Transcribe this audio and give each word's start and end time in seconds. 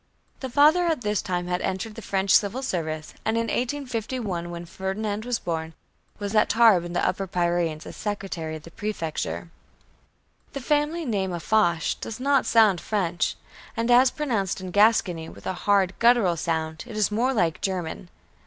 The 0.39 0.49
father 0.49 0.87
at 0.87 1.01
this 1.01 1.21
time 1.21 1.45
had 1.45 1.61
entered 1.61 1.93
the 1.93 2.01
French 2.01 2.31
civil 2.31 2.63
service, 2.63 3.13
and 3.23 3.37
in 3.37 3.43
1851, 3.43 4.49
when 4.49 4.65
Ferdinand 4.65 5.25
was 5.25 5.37
born, 5.37 5.75
was 6.17 6.33
at 6.33 6.49
Tarbes 6.49 6.87
in 6.87 6.93
the 6.93 7.07
Upper 7.07 7.27
Pyrenees, 7.27 7.85
as 7.85 7.95
secretary 7.97 8.55
of 8.55 8.63
the 8.63 8.71
prefecture. 8.71 9.51
The 10.53 10.59
family 10.59 11.05
name 11.05 11.31
of 11.31 11.43
Foch 11.43 12.01
does 12.01 12.19
not 12.19 12.47
sound 12.47 12.81
French, 12.81 13.35
and 13.77 13.91
as 13.91 14.09
pronounced 14.09 14.59
in 14.59 14.71
Gascony 14.71 15.29
with 15.29 15.45
a 15.45 15.53
hard 15.53 15.93
guttural 15.99 16.35
sound 16.35 16.83
it 16.87 16.97
is 16.97 17.11
more 17.11 17.31
like 17.31 17.61
German. 17.61 18.09